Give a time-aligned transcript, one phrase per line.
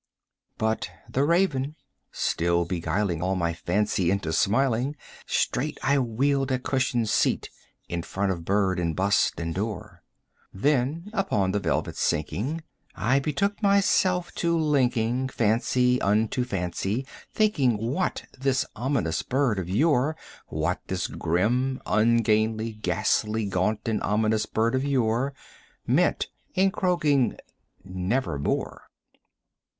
[0.57, 1.75] '"But the Raven
[2.11, 4.95] still beguiling all my fancy into smiling,
[5.27, 7.51] Straight I wheeled a cushioned seat
[7.87, 10.01] in front of bird and bust and door;
[10.51, 12.63] Then, upon the velvet sinking,
[12.95, 20.15] I betook myself to linking Fancy unto fancy, thinking what this ominous bird of yore,
[20.45, 25.35] 70 What this grim, ungainly, ghastly, gaunt, and ominous bird of yore
[25.85, 27.37] Meant in croaking
[27.83, 28.85] "Nevermore."